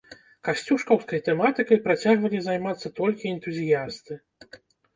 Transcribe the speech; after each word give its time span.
Касцюшкаўскай 0.47 1.21
тэматыкай 1.27 1.81
працягвалі 1.85 2.43
займацца 2.47 2.93
толькі 2.99 3.33
энтузіясты. 3.35 4.21